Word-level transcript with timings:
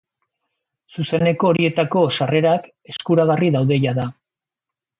Zuzeneko 0.95 1.49
horietarako 1.51 2.03
sarrerak 2.17 2.67
eskuragarri 2.93 3.53
daude 3.59 3.81
jada. 3.87 4.11